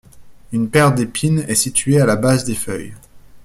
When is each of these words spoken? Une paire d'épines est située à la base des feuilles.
Une 0.51 0.67
paire 0.71 0.95
d'épines 0.95 1.45
est 1.47 1.53
située 1.53 2.01
à 2.01 2.07
la 2.07 2.15
base 2.15 2.43
des 2.43 2.55
feuilles. 2.55 2.95